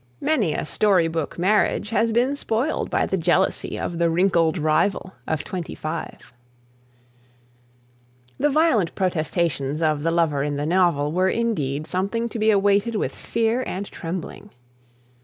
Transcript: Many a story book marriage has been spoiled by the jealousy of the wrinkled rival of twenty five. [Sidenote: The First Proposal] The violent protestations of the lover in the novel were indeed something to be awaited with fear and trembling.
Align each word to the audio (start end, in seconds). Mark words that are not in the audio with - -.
Many 0.19 0.55
a 0.55 0.65
story 0.65 1.07
book 1.07 1.37
marriage 1.37 1.91
has 1.91 2.11
been 2.11 2.35
spoiled 2.35 2.89
by 2.89 3.05
the 3.05 3.17
jealousy 3.17 3.77
of 3.77 3.99
the 3.99 4.09
wrinkled 4.09 4.57
rival 4.57 5.13
of 5.27 5.43
twenty 5.43 5.75
five. 5.75 6.33
[Sidenote: 8.25 8.25
The 8.25 8.25
First 8.25 8.39
Proposal] 8.39 8.39
The 8.39 8.49
violent 8.71 8.95
protestations 8.95 9.81
of 9.83 10.01
the 10.01 10.09
lover 10.09 10.41
in 10.41 10.55
the 10.55 10.65
novel 10.65 11.11
were 11.11 11.29
indeed 11.29 11.85
something 11.85 12.27
to 12.29 12.39
be 12.39 12.49
awaited 12.49 12.95
with 12.95 13.13
fear 13.13 13.63
and 13.67 13.85
trembling. 13.85 14.49